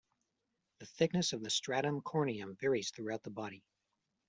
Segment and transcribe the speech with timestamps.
[0.79, 3.63] The thickness of the "stratum corneum" varies throughout the body.